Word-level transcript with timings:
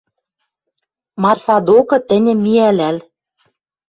Марфа 1.23 1.57
докы 1.65 1.97
тӹньӹ 2.07 2.33
миӓлӓл. 2.43 2.97